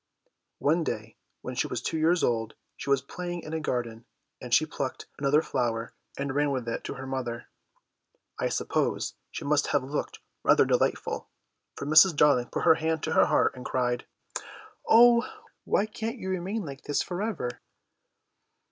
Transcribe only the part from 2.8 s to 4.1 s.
was playing in a garden,